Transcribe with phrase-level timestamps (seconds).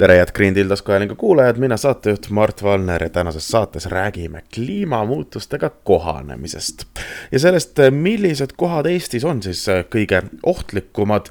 [0.00, 5.70] tere, head Green Deal taskuhäälingu kuulajad, mina saatejuht Mart Valner ja tänases saates räägime kliimamuutustega
[5.70, 6.84] kohanemisest.
[7.32, 11.28] ja sellest, millised kohad Eestis on siis kõige ohtlikumad,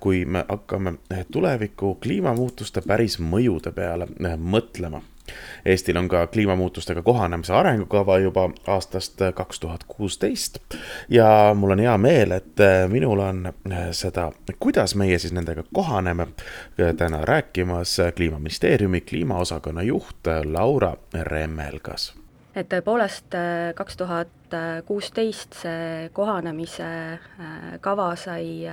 [0.00, 0.94] kui me hakkame
[1.32, 5.02] tuleviku kliimamuutuste päris mõjude peale mõtlema
[5.64, 10.58] Eestil on ka kliimamuutustega kohanemise arengukava juba aastast kaks tuhat kuusteist.
[11.08, 13.52] Ja mul on hea meel, et minul on
[13.92, 16.26] seda, kuidas meie siis nendega kohaneme,
[16.96, 22.14] täna rääkimas kliimaministeeriumi kliimaosakonna juht Laura Remmelgas.
[22.56, 23.36] Et tõepoolest
[23.78, 24.56] kaks tuhat
[24.86, 26.88] kuusteist see kohanemise
[27.80, 28.64] kava sai,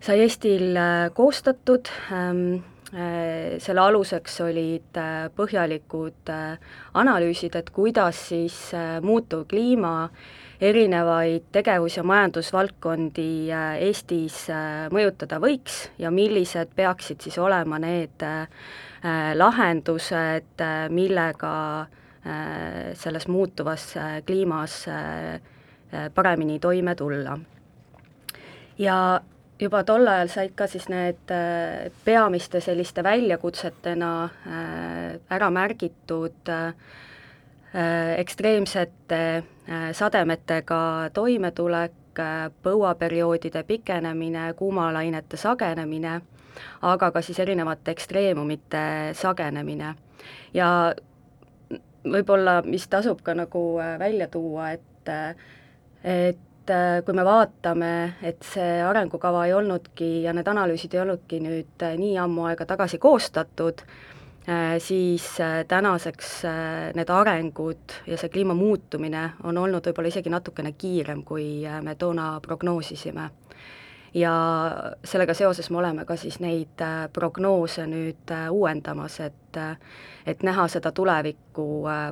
[0.00, 0.78] sai Eestil
[1.16, 6.58] koostatud ähm, Äh, selle aluseks olid äh, põhjalikud äh,
[7.00, 8.56] analüüsid, et kuidas siis
[9.00, 10.10] muutuv kliima
[10.60, 13.48] erinevaid tegevus- ja majandusvaldkondi
[13.80, 14.44] Eestis
[14.92, 18.22] mõjutada võiks ja millised peaksid siis olema need
[19.34, 20.62] lahendused,
[20.94, 21.56] millega
[22.94, 23.88] selles muutuvas
[24.28, 24.76] kliimas
[26.14, 27.34] paremini toime tulla.
[28.78, 29.20] ja
[29.60, 36.74] juba tol ajal said ka siis need äh, peamiste selliste väljakutsetena äh, ära märgitud äh,
[38.18, 39.18] ekstreemsete
[39.96, 42.18] sademetega toimetulek,
[42.66, 46.18] põuaperioodide pikenemine, kuumalainete sagenemine,
[46.84, 48.82] aga ka siis erinevate ekstreemumite
[49.16, 49.94] sagenemine.
[50.52, 50.68] ja
[52.04, 53.64] võib-olla, mis tasub ka nagu
[53.98, 55.08] välja tuua, et
[56.04, 61.02] et et äh, kui me vaatame, et see arengukava ei olnudki ja need analüüsid ei
[61.02, 63.82] olnudki nüüd äh, nii ammu aega tagasi koostatud,
[64.46, 65.26] äh, siis
[65.68, 66.30] tänaseks
[66.94, 72.36] need arengud ja see kliima muutumine on olnud võib-olla isegi natukene kiirem, kui me toona
[72.42, 73.30] prognoosisime.
[74.14, 74.32] ja
[75.04, 79.58] sellega seoses me oleme ka siis neid prognoose nüüd uuendamas, et
[80.26, 81.66] et näha seda tulevikku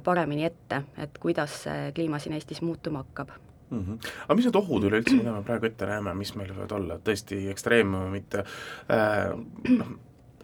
[0.04, 3.80] paremini ette, et kuidas see kliima siin Eestis muutuma hakkab mm.
[3.80, 4.12] -hmm.
[4.26, 7.42] aga mis need ohud üleüldse, mida me praegu ette näeme, mis meil võivad olla, tõesti
[7.54, 9.30] ekstreemumid äh,,
[9.76, 9.94] noh,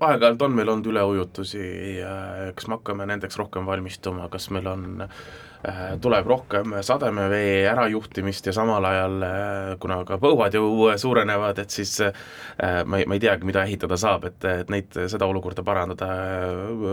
[0.00, 1.66] aeg-ajalt on meil olnud üleujutusi
[1.98, 2.14] ja
[2.54, 5.20] kas me hakkame nendeks rohkem valmistuma, kas meil on äh,
[5.55, 5.55] Äh,
[6.00, 11.94] tuleb rohkem sademevee ärajuhtimist ja samal ajal, äh, kuna ka põuad ju suurenevad, et siis
[12.04, 12.12] äh,
[12.84, 16.10] ma ei, ma ei teagi, mida ehitada saab, et, et neid, seda olukorda parandada,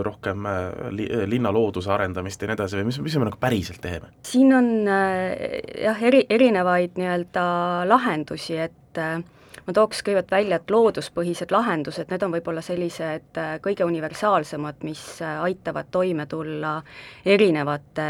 [0.06, 0.48] rohkem
[0.96, 4.10] li, linna looduse arendamist ja nii edasi või mis, mis me nagu päriselt teeme?
[4.26, 7.46] siin on jah, eri, erinevaid nii-öelda
[7.90, 9.02] lahendusi, et
[9.64, 15.02] ma tooks kõigepealt välja, et looduspõhised lahendused, need on võib-olla sellised äh, kõige universaalsemad, mis
[15.24, 16.74] äh, aitavad toime tulla
[17.24, 18.08] erinevate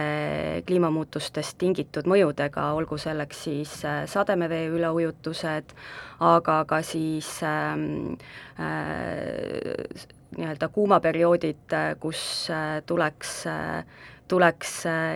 [0.67, 5.77] kliimamuutustest tingitud mõjudega, olgu selleks siis äh, sademevee üleujutused,
[6.25, 8.17] aga ka siis ähm,
[8.59, 11.71] äh, nii-öelda kuumaperioodid,
[12.03, 12.51] kus
[12.87, 13.45] tuleks
[14.27, 14.71] tuleks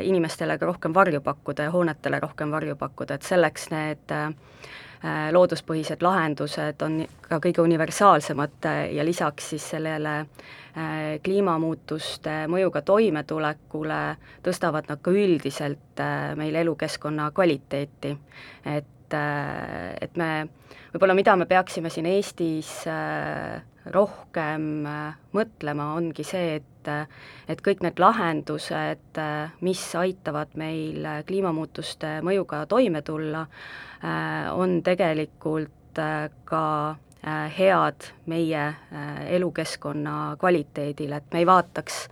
[0.06, 4.87] inimestele ka rohkem varju pakkuda ja hoonetele rohkem varju pakkuda, et selleks need äh, Äh,
[5.32, 14.00] looduspõhised lahendused on ka kõige universaalsemad äh, ja lisaks siis sellele äh, kliimamuutuste mõjuga toimetulekule
[14.42, 16.02] tõstavad nad ka üldiselt
[16.36, 18.16] meil elukeskkonna kvaliteeti.
[18.66, 19.14] et,
[20.00, 20.30] et me,
[20.92, 22.72] võib-olla mida me peaksime siin Eestis
[23.92, 24.86] rohkem
[25.32, 29.18] mõtlema, ongi see, et et kõik need lahendused,
[29.60, 33.42] mis aitavad meil kliimamuutuste mõjuga toime tulla,
[34.04, 36.90] Äh, on tegelikult äh, ka
[37.26, 38.74] äh, head meie
[39.26, 42.04] elukeskkonna kvaliteedile, et me ei vaataks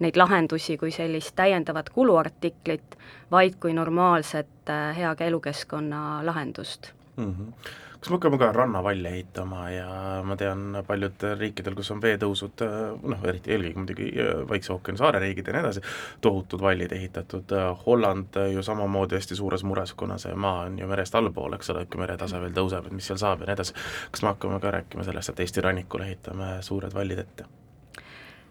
[0.00, 2.94] neid lahendusi kui sellist täiendavat kuluartiklit,
[3.30, 7.34] vaid kui normaalset hea elukeskkonna lahendust mm.
[7.34, 9.88] -hmm kas me hakkame ka rannavalle ehitama ja
[10.26, 12.64] ma tean paljudel riikidel, kus on veetõusud,
[13.12, 14.06] noh, eriti eelkõige muidugi
[14.50, 15.82] Vaikse ookeani saareriigid ja nii edasi,
[16.20, 17.54] tohutud vallid ehitatud,
[17.86, 21.84] Holland ju samamoodi hästi suures mures, kuna see maa on ju merest allpool, eks ole,
[21.86, 23.76] kui meretase veel tõuseb, et mis seal saab ja nii edasi.
[24.10, 27.46] kas me hakkame ka rääkima sellest, et Eesti rannikul ehitame suured vallid ette?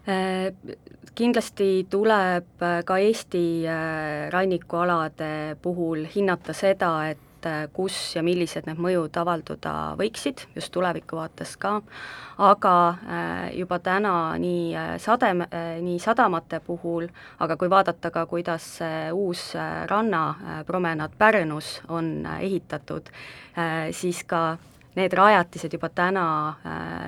[0.07, 0.77] Äh,
[1.15, 8.67] kindlasti tuleb ka Eesti äh, rannikualade puhul hinnata seda, et et äh, kus ja millised
[8.67, 11.79] need mõjud avalduda võiksid, just tuleviku vaates ka,
[12.37, 15.47] aga äh, juba täna nii äh, sadem-,
[15.81, 17.07] nii sadamate puhul,
[17.39, 18.79] aga kui vaadata ka, kuidas
[19.13, 19.53] uus
[19.89, 23.09] rannapromenaad Pärnus on ehitatud,
[23.91, 24.57] siis ka
[24.95, 26.25] need rajatised juba täna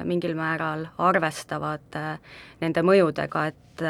[0.07, 1.97] mingil määral arvestavad
[2.61, 3.83] nende mõjudega, et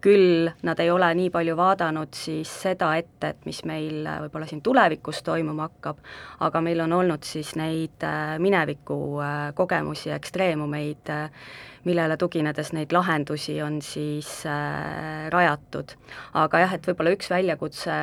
[0.00, 4.46] küll nad ei ole nii palju vaadanud siis seda ette, et mis meil äh, võib-olla
[4.48, 6.02] siin tulevikus toimuma hakkab,
[6.46, 11.12] aga meil on olnud siis neid äh, mineviku äh, kogemusi ja ekstreemumeid,
[11.88, 14.42] millele tuginedes neid lahendusi on siis
[15.30, 15.94] rajatud.
[16.36, 18.00] aga jah, et võib-olla üks väljakutse,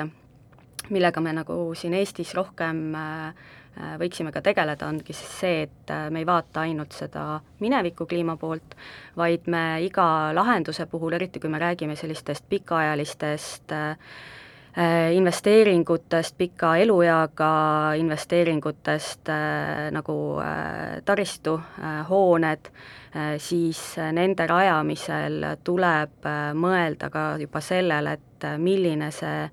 [0.89, 3.53] millega me nagu siin Eestis rohkem äh,
[3.99, 8.37] võiksime ka tegeleda, ongi siis see, et äh, me ei vaata ainult seda mineviku kliima
[8.39, 8.75] poolt,
[9.17, 13.97] vaid me iga lahenduse puhul, eriti kui me räägime sellistest pikaajalistest äh,
[15.15, 19.31] investeeringutest, pika elueaga investeeringutest
[19.95, 20.15] nagu
[21.07, 21.53] taristu,
[22.09, 22.67] hooned,
[23.39, 23.79] siis
[24.11, 26.27] nende rajamisel tuleb
[26.59, 29.47] mõelda ka juba sellele, et milline see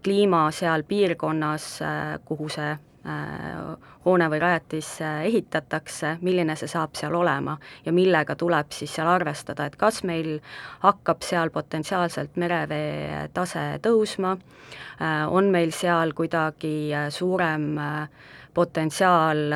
[0.00, 1.70] kliima seal piirkonnas,
[2.24, 2.87] kuhu see Äh,
[4.04, 9.10] hoone või rajatis äh, ehitatakse, milline see saab seal olema ja millega tuleb siis seal
[9.10, 10.38] arvestada, et kas meil
[10.84, 17.70] hakkab seal potentsiaalselt merevee tase tõusma, äh, on meil seal kuidagi suurem
[18.58, 19.52] potentsiaal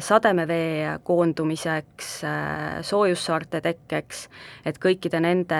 [0.00, 2.12] sademevee koondumiseks,
[2.88, 4.22] soojussaarte tekkeks,
[4.64, 5.58] et kõikide nende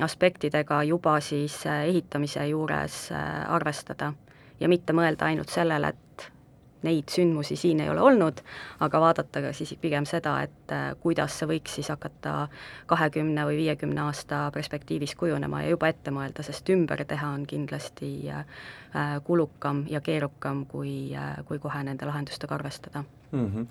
[0.00, 4.14] aspektidega juba siis ehitamise juures arvestada
[4.60, 6.30] ja mitte mõelda ainult sellele, et
[6.82, 8.40] neid sündmusi siin ei ole olnud,
[8.80, 12.34] aga vaadata ka siis pigem seda, et äh, kuidas see võiks siis hakata
[12.90, 18.12] kahekümne või viiekümne aasta perspektiivis kujunema ja juba ette mõelda, sest ümber teha on kindlasti
[18.32, 18.44] äh,
[19.26, 23.46] kulukam ja keerukam, kui, äh, kui kohe nende lahendustega arvestada mm.
[23.46, 23.66] -hmm.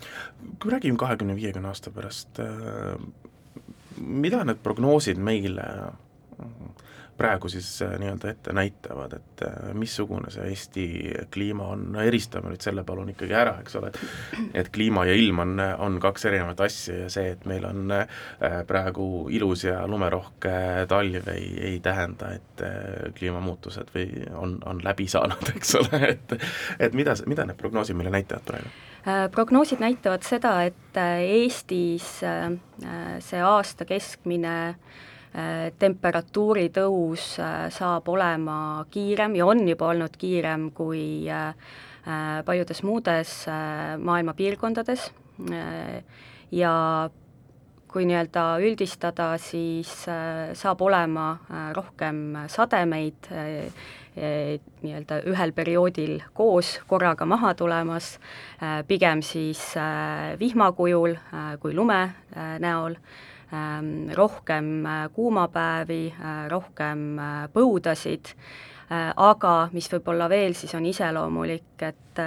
[0.59, 2.39] Kui räägime kahekümne, viiekümne aasta pärast,
[3.97, 5.65] mida need prognoosid meile
[7.19, 10.85] praegu siis äh, nii-öelda ette näitavad, et äh, missugune see Eesti
[11.33, 15.15] kliima on, no eristame nüüd selle palun ikkagi ära, eks ole, et et kliima ja
[15.19, 18.05] ilm on, on kaks erinevat asja ja see, et meil on äh,
[18.67, 20.53] praegu ilus ja lumerohke
[20.89, 22.63] talv, ei, ei tähenda, et
[23.17, 26.37] kliimamuutused või on, on läbi saanud, eks ole, et
[26.79, 28.73] et mida, mida need prognoosid meile näitavad praegu?
[29.31, 35.18] prognoosid näitavad seda, et Eestis see aasta keskmine äh, Äh,
[35.79, 41.53] temperatuuri tõus äh, saab olema kiirem ja on juba olnud kiirem kui äh,
[42.45, 43.31] paljudes muudes
[44.01, 45.11] maailma piirkondades.
[46.51, 46.71] Ja
[47.91, 49.91] kui nii-öelda üldistada, siis
[50.57, 51.27] saab olema
[51.75, 53.29] rohkem sademeid
[54.17, 58.15] nii-öelda ühel perioodil koos korraga maha tulemas,
[58.87, 59.61] pigem siis
[60.41, 61.13] vihma kujul
[61.61, 62.01] kui lume
[62.63, 62.97] näol
[64.15, 68.35] rohkem äh, kuumapäevi, äh, rohkem äh, põudasid,
[68.89, 72.21] aga mis võib-olla veel siis on iseloomulik, et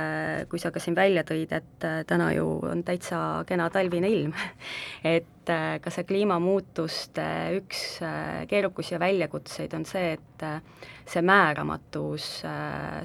[0.46, 4.30] kui sa ka siin välja tõid, et täna ju on täitsa kena talvine ilm
[5.16, 5.50] et
[5.82, 7.26] ka see kliimamuutuste
[7.58, 7.82] üks
[8.46, 10.46] keerukusi ja väljakutseid on see, et
[11.02, 12.30] see määramatus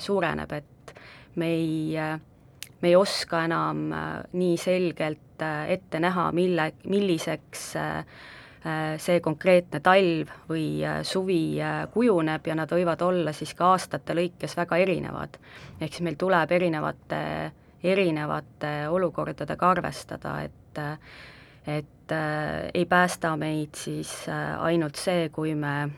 [0.05, 0.93] suureneb, et
[1.41, 1.97] me ei
[2.81, 8.19] me ei oska enam äh, nii selgelt äh, ette näha, mille, milliseks äh,
[8.99, 11.61] see konkreetne talv või suvi
[11.93, 15.37] kujuneb ja nad võivad olla siis ka aastate lõikes väga erinevad.
[15.79, 17.21] ehk siis meil tuleb erinevate,
[17.83, 20.81] erinevate olukordadega arvestada, et
[21.67, 25.89] et äh, ei päästa meid siis äh, ainult see, kui me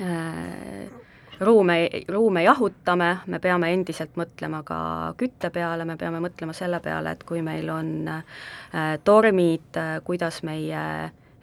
[0.00, 1.03] äh,
[1.40, 4.78] ruume, ruume jahutame, me peame endiselt mõtlema ka
[5.18, 10.42] kütte peale, me peame mõtlema selle peale, et kui meil on äh, tormid äh,, kuidas
[10.46, 10.84] meie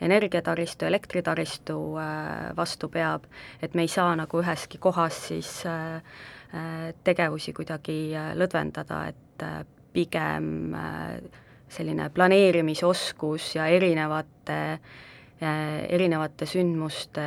[0.01, 3.27] energiataristu, elektritaristu äh, vastu peab,
[3.61, 6.01] et me ei saa nagu üheski kohas siis äh,
[6.51, 9.45] äh tegevusi kuidagi äh, lõdvendada, et
[9.91, 10.75] pigem
[11.67, 14.59] selline planeerimisoskus ja erinevate
[15.41, 17.23] erinevate sündmuste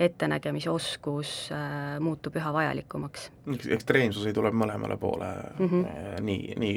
[0.00, 3.30] ettenägemise oskus äh, muutub üha vajalikumaks.
[3.74, 5.28] ekstreemsusi tuleb mõlemale poole
[5.58, 6.20] mm, -hmm.
[6.20, 6.76] nii, nii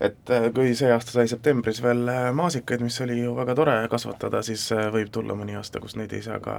[0.00, 3.76] et äh, kui see aasta sai septembris veel äh, maasikaid, mis oli ju väga tore
[3.92, 6.56] kasvatada, siis võib tulla mõni aasta, kus neid ei saa ka,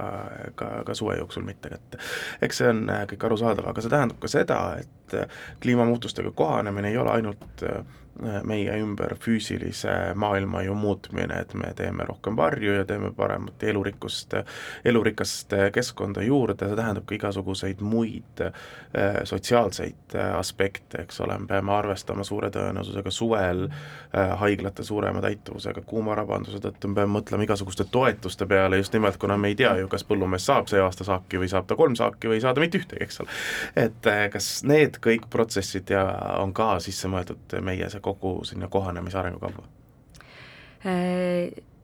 [0.54, 1.98] ka, ka suve jooksul mitte kätte.
[2.42, 5.18] eks see on kõik arusaadav, aga see tähendab ka seda, et
[5.60, 7.66] kliimamuutustega kohanemine ei ole ainult
[8.44, 14.34] meie ümber füüsilise maailma ju muutmine, et me teeme rohkem varju ja teeme paremat elurikkust,
[14.84, 21.50] elurikast keskkonda juurde, see tähendab ka igasuguseid muid äh, sotsiaalseid äh, aspekte, eks ole, me
[21.50, 27.86] peame arvestama suure tõenäosusega suvel äh, haiglate suurema täituvusega kuumarabanduse tõttu, me peame mõtlema igasuguste
[27.92, 31.42] toetuste peale just nimelt, kuna me ei tea ju, kas põllumees saab see aasta saaki
[31.42, 33.38] või saab ta kolm saaki või ei saa ta mitte ühtegi, eks ole.
[33.86, 36.04] et kas need kõik protsessid ja
[36.42, 39.66] on ka sisse mõeldud meie see kogu sinna kohanemise arengukavva?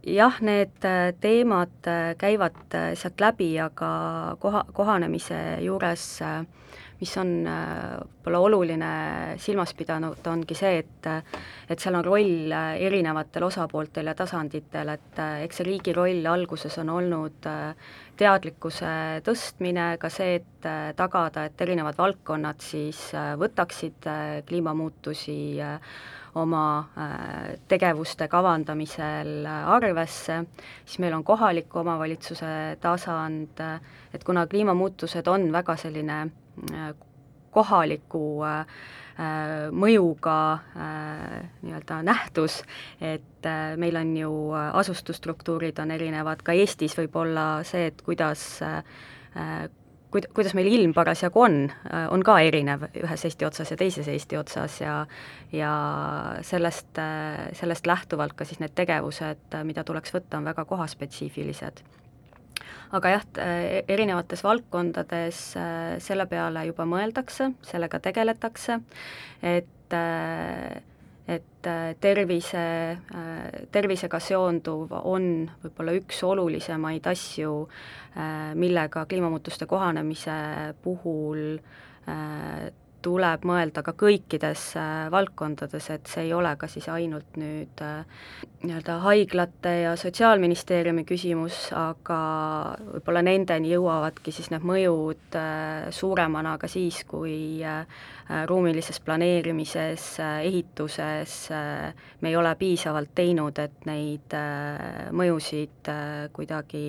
[0.07, 0.85] jah, need
[1.21, 1.88] teemad
[2.19, 3.90] käivad sealt läbi, aga
[4.40, 6.45] koha, kohanemise juures äh,
[7.04, 8.90] mis on äh, võib-olla oluline
[9.42, 11.08] silmas pidanud, ongi see, et
[11.68, 16.25] et seal on roll äh, erinevatel osapooltel ja tasanditel, et äh, eks see riigi roll
[16.32, 17.49] alguses on olnud
[18.16, 18.90] teadlikkuse
[19.26, 23.00] tõstmine, ka see, et tagada, et erinevad valdkonnad siis
[23.40, 24.06] võtaksid
[24.49, 25.34] kliimamuutusi
[26.38, 26.62] oma
[27.68, 30.38] tegevuste kavandamisel arvesse,
[30.87, 33.61] siis meil on kohaliku omavalitsuse tasand,
[34.14, 36.23] et kuna kliimamuutused on väga selline
[37.54, 38.66] kohaliku äh,
[39.75, 42.61] mõjuga äh, nii-öelda nähtus,
[43.00, 44.34] et äh, meil on ju
[44.82, 48.44] asustusstruktuurid on erinevad, ka Eestis võib olla see, et kuidas
[50.14, 51.58] kuid-, kuidas meil ilm parasjagu on,
[52.14, 55.00] on ka erinev ühes Eesti otsas ja teises Eesti otsas ja
[55.54, 55.73] ja
[56.46, 57.02] sellest,
[57.58, 61.82] sellest lähtuvalt ka siis need tegevused, mida tuleks võtta, on väga kohaspetsiifilised
[62.94, 68.80] aga jah, e-, erinevates valdkondades äh, selle peale juba mõeldakse, sellega tegeletakse,
[69.42, 70.82] et äh,
[71.24, 72.62] et äh, tervise,
[73.72, 77.54] tervisega seonduv on võib-olla üks olulisemaid asju,
[78.60, 80.34] millega kliimamuutuste kohanemise
[80.84, 81.56] puhul
[83.04, 88.04] tuleb mõelda ka kõikides äh, valdkondades, et see ei ole ka siis ainult nüüd äh,
[88.64, 92.18] nii-öelda haiglate ja Sotsiaalministeeriumi küsimus, aga
[92.80, 97.61] võib-olla nendeni jõuavadki siis need mõjud äh, suuremana ka siis, kui
[98.49, 100.04] ruumilises planeerimises,
[100.46, 101.34] ehituses
[102.25, 104.32] me ei ole piisavalt teinud, et neid
[105.12, 105.90] mõjusid
[106.32, 106.87] kuidagi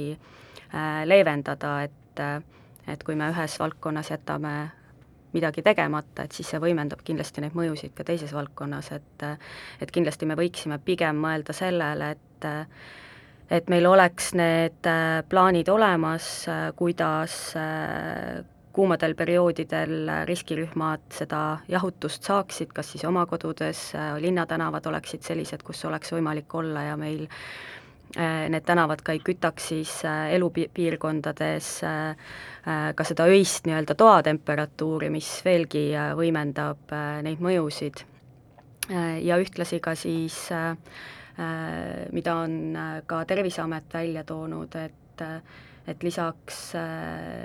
[1.11, 2.23] leevendada, et
[2.87, 4.55] et kui me ühes valdkonnas jätame
[5.35, 9.27] midagi tegemata, et siis see võimendab kindlasti neid mõjusid ka teises valdkonnas, et
[9.83, 12.49] et kindlasti me võiksime pigem mõelda sellele, et
[13.55, 14.87] et meil oleks need
[15.29, 17.53] plaanid olemas, kuidas
[18.75, 26.11] kuumadel perioodidel riskirühmad seda jahutust saaksid, kas siis oma kodudes, linnatänavad oleksid sellised, kus oleks
[26.11, 27.84] võimalik olla ja meil Äh,
[28.49, 32.15] need tänavad ka ei kütaks siis äh, elupiirkondades äh,
[32.95, 36.93] ka seda öist nii-öelda toatemperatuuri, mis veelgi võimendab
[37.25, 38.05] neid mõjusid.
[39.21, 40.37] ja ühtlasi ka siis,
[42.13, 45.23] mida on ka Terviseamet välja toonud, et
[45.87, 46.73] et lisaks,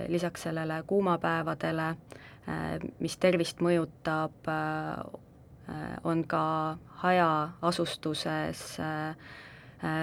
[0.09, 1.91] lisaks sellele kuumapäevadele,
[3.01, 4.49] mis tervist mõjutab,
[6.05, 6.45] on ka
[7.05, 9.50] hajaasustuses äh, Äh,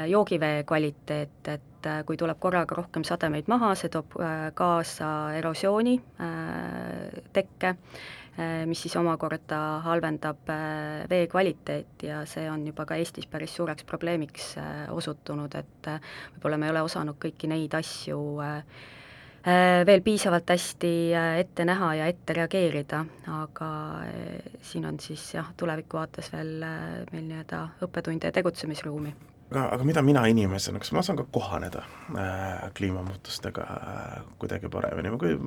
[0.07, 5.98] joogivee kvaliteet, et äh, kui tuleb korraga rohkem sademeid maha, see toob äh, kaasa erosiooni
[7.34, 7.75] tekke,
[8.69, 10.50] mis siis omakorda halvendab
[11.10, 14.51] vee kvaliteeti ja see on juba ka Eestis päris suureks probleemiks
[14.93, 15.89] osutunud, et
[16.36, 18.19] võib-olla me ei ole osanud kõiki neid asju
[19.89, 20.91] veel piisavalt hästi
[21.39, 23.00] ette näha ja ette reageerida,
[23.39, 23.72] aga
[24.62, 29.15] siin on siis jah, tuleviku vaates veel meil nii-öelda õppetunde ja tegutsemisruumi
[29.51, 31.84] aga, aga mida mina inimesena, kas ma saan ka kohaneda
[32.18, 35.38] äh, kliimamuutustega äh, kuidagi paremini, ma kui,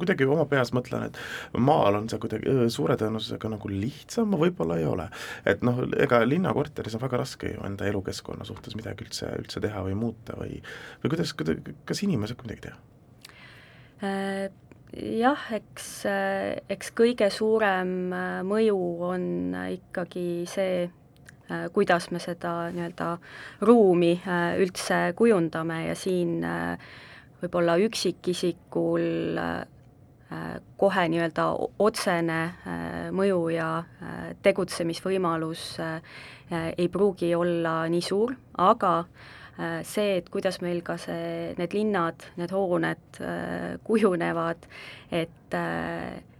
[0.00, 1.20] kuidagi oma peas mõtlen, et
[1.60, 5.08] maal on see kuidagi äh, suure tõenäosusega nagu lihtsam, võib-olla ei ole.
[5.48, 9.84] et noh, ega linnakorteris on väga raske ju enda elukeskkonna suhtes midagi üldse, üldse teha
[9.88, 10.58] või muuta või
[11.04, 12.80] või kuidas, kuidas, kas inimene saab midagi teha
[14.02, 14.50] äh,?
[14.92, 19.24] jah, eks, äh, eks kõige suurem äh, mõju on
[19.72, 20.88] ikkagi see,
[21.72, 23.08] kuidas me seda nii-öelda
[23.66, 26.78] ruumi äh, üldse kujundame ja siin äh,
[27.42, 29.38] võib-olla üksikisikul
[30.80, 31.44] kohe nii-öelda
[31.82, 32.38] otsene
[33.12, 33.66] mõju ja
[34.46, 38.94] tegutsemisvõimalus ei pruugi olla nii suur, aga
[39.84, 43.20] see, et kuidas meil ka see, need linnad, need hooned
[43.84, 44.64] kujunevad,
[45.12, 45.58] et,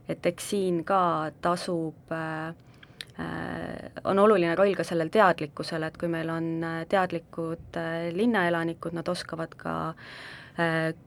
[0.09, 1.03] et eks siin ka
[1.45, 2.72] tasub äh, Äh,
[4.05, 9.09] on oluline roll ka sellel teadlikkusel, et kui meil on äh, teadlikud äh, linnaelanikud, nad
[9.09, 9.75] oskavad ka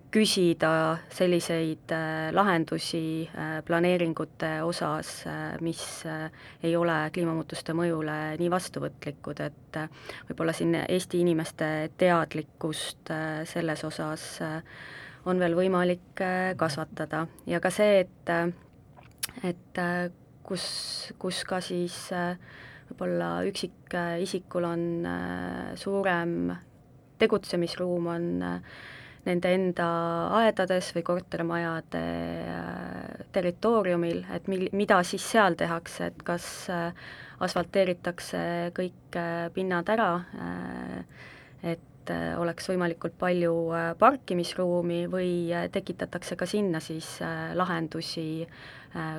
[0.10, 0.70] küsida
[1.14, 1.92] selliseid
[2.34, 3.30] lahendusi
[3.68, 5.12] planeeringute osas,
[5.62, 5.84] mis
[6.66, 9.80] ei ole kliimamuutuste mõjule nii vastuvõtlikud, et
[10.32, 13.14] võib-olla siin Eesti inimeste teadlikkust
[13.54, 14.26] selles osas
[15.30, 16.26] on veel võimalik
[16.58, 17.28] kasvatada.
[17.46, 18.34] Ja ka see, et
[19.46, 19.86] et
[20.46, 20.66] kus,
[21.22, 22.36] kus ka siis äh,
[22.90, 26.54] võib-olla üksikisikul on äh, suurem
[27.22, 28.75] tegutsemisruum, on äh,
[29.25, 29.88] nende enda
[30.38, 32.02] aedades või kortermajade
[33.34, 36.46] territooriumil, et mil-, mida siis seal tehakse, et kas
[37.42, 38.44] asfalteeritakse
[38.78, 39.18] kõik
[39.56, 40.12] pinnad ära,
[41.66, 43.54] et oleks võimalikult palju
[44.00, 45.30] parkimisruumi või
[45.72, 47.18] tekitatakse ka sinna siis
[47.58, 48.46] lahendusi,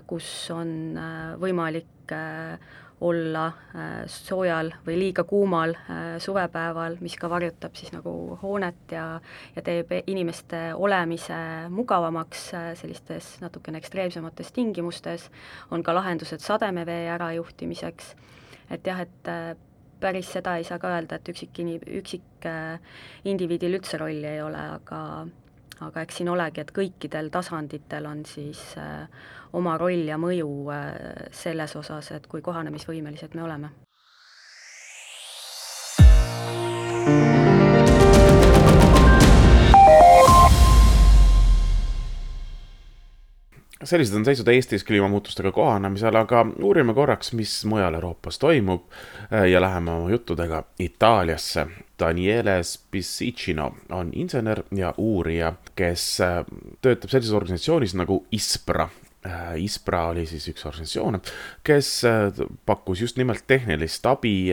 [0.06, 0.98] kus on
[1.40, 2.14] võimalik
[3.00, 9.20] olla äh, soojal või liiga kuumal äh, suvepäeval, mis ka varjutab siis nagu hoonet ja
[9.56, 11.36] ja teeb inimeste olemise
[11.68, 15.28] mugavamaks äh, sellistes natukene ekstreemsemates tingimustes,
[15.70, 18.14] on ka lahendused sademevee ärajuhtimiseks,
[18.70, 19.30] et jah, et
[20.00, 22.46] päris seda ei saa ka öelda, et üksik ini-, üksik
[23.24, 25.00] indiviidil üldse rolli ei ole, aga
[25.84, 29.08] aga eks siin olegi, et kõikidel tasanditel on siis äh,
[29.56, 30.86] oma roll ja mõju äh,
[31.36, 33.72] selles osas, et kui kohanemisvõimelised me oleme.
[43.86, 48.82] Sellised on seisud Eestis kliimamuutustega kohanemisel, aga uurime korraks, mis mujal Euroopas toimub
[49.32, 51.66] äh, ja läheme oma juttudega Itaaliasse.
[51.98, 56.44] Daniele Spicicino on insener ja uurija, kes äh,
[56.82, 58.88] töötab sellises organisatsioonis nagu ISPRA.
[59.26, 61.20] Äh, ISPRA oli siis üks organisatsioon,
[61.64, 62.02] kes
[62.66, 64.50] pakkus just nimelt tehnilist abi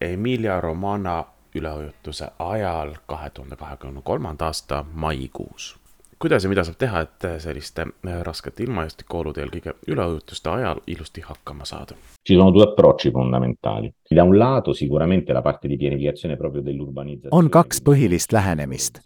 [0.00, 5.79] Emilia Romana üleujutuse ajal kahe tuhande kahekümne kolmanda aasta maikuus
[6.20, 11.64] kuidas ja mida saab teha, et selliste eh, raskete ilmastikuolude eelkõige üleujutuste ajal ilusti hakkama
[11.64, 11.96] saada?
[12.28, 13.92] Ci sono due approcci fondamentali.
[14.14, 17.44] Da un lato sicuramente la parte di pianificazione proprio dell'urbanizzazione.
[17.44, 19.00] on kaks põhilist lähenemist.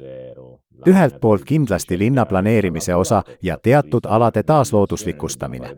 [0.87, 5.71] ühelt poolt kindlasti linna planeerimise osa ja teatud alade taaslooduslikustamine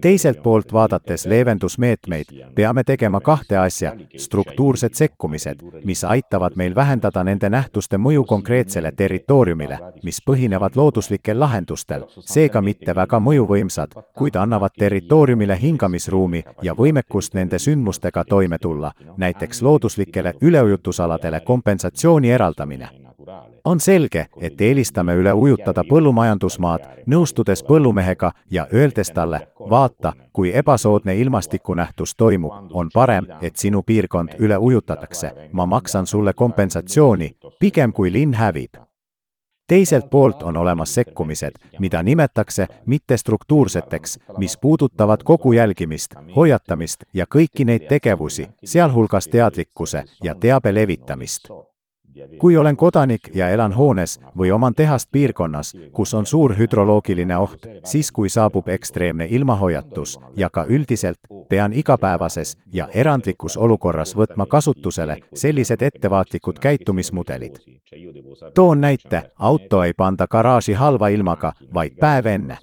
[0.00, 2.24] teiselt poolt vaadates leevendusmeetmeid,
[2.54, 9.78] peame tegema kahte asja, struktuursed sekkumised, mis aitavad meil vähendada nende nähtuste mõju konkreetsele territooriumile,
[10.02, 17.58] mis põhinevad looduslikel lahendustel, seega mitte väga mõjuvõimsad, kuid annavad territooriumile hingamisruumi ja võimekust nende
[17.58, 23.03] sündmustega toime tulla, näiteks looduslikele üleujutusaladele kompensatsiooni eraldamine
[23.64, 31.16] on selge, et eelistame üle ujutada põllumajandusmaad, nõustudes põllumehega ja öeldes talle, vaata, kui ebasoodne
[31.16, 35.32] ilmastikunähtus toimub, on parem, et sinu piirkond üle ujutatakse.
[35.52, 38.74] ma maksan sulle kompensatsiooni, pigem kui linn hävib.
[39.66, 47.64] teiselt poolt on olemas sekkumised, mida nimetatakse mittestruktuurseteks, mis puudutavad kogu jälgimist, hoiatamist ja kõiki
[47.64, 51.48] neid tegevusi, sealhulgas teadlikkuse ja teabe levitamist
[52.38, 57.66] kui olen kodanik ja elan hoones või oman tehast piirkonnas, kus on suur hüdroloogiline oht,
[57.84, 65.18] siis kui saabub ekstreemne ilmahoiatus ja ka üldiselt pean igapäevases ja erandlikus olukorras võtma kasutusele
[65.34, 67.58] sellised ettevaatlikud käitumismudelid.
[68.54, 72.58] toon näite, auto ei panda garaaži halva ilmaga, vaid päev enne.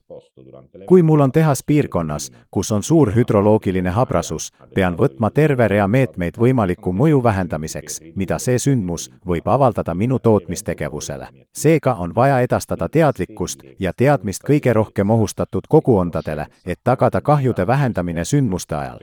[0.88, 6.38] kui mul on tehas piirkonnas, kus on suur hüdroloogiline habrasus, pean võtma terve rea meetmeid
[6.38, 11.28] võimaliku mõju vähendamiseks, mida see sündmus võib võib avaldada minu tootmistegevusele.
[11.54, 18.26] seega on vaja edastada teadlikkust ja teadmist kõige rohkem ohustatud kogukondadele, et tagada kahjude vähendamine
[18.26, 19.00] sündmuste ajal.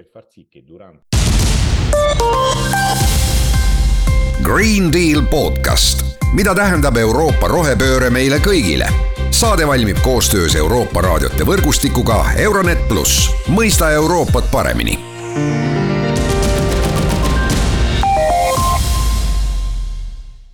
[4.42, 8.86] Green Deal podcast, mida tähendab Euroopa rohepööre meile kõigile?
[9.30, 14.98] saade valmib koostöös Euroopa raadiote võrgustikuga Euronet pluss, mõista Euroopat paremini